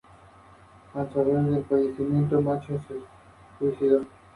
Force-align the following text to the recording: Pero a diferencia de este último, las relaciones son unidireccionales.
Pero 0.95 1.01
a 1.37 1.43
diferencia 1.43 1.77
de 1.77 1.89
este 1.91 2.01
último, 2.01 2.53
las 2.55 2.65
relaciones 2.67 2.87
son 2.87 3.03
unidireccionales. 3.59 4.07